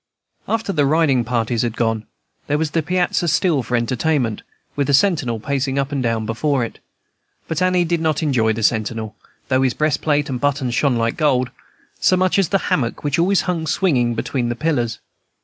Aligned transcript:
After 0.47 0.73
the 0.73 0.87
riding 0.87 1.23
parties 1.23 1.61
had 1.61 1.75
gone, 1.77 2.07
there 2.47 2.57
was 2.57 2.71
the 2.71 2.81
piazza 2.81 3.27
still 3.27 3.61
for 3.61 3.75
entertainment, 3.77 4.41
with 4.75 4.89
a 4.89 4.95
sentinel 4.95 5.39
pacing 5.39 5.77
up 5.77 5.91
and 5.91 6.01
down 6.01 6.25
before 6.25 6.65
it; 6.65 6.79
but 7.47 7.61
Annie 7.61 7.85
did 7.85 8.01
not 8.01 8.23
enjoy 8.23 8.51
the 8.51 8.63
sentinel, 8.63 9.15
though 9.49 9.61
his 9.61 9.75
breastplate 9.75 10.27
and 10.27 10.41
buttons 10.41 10.73
shone 10.73 10.95
like 10.95 11.17
gold, 11.17 11.51
so 11.99 12.17
much 12.17 12.39
as 12.39 12.49
the 12.49 12.57
hammock 12.73 13.03
which 13.03 13.19
always 13.19 13.41
hung 13.41 13.67
swinging 13.67 14.15
between 14.15 14.49
the 14.49 14.55
pillars. 14.55 14.97